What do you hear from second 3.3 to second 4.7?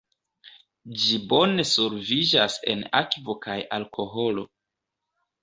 kaj alkoholo.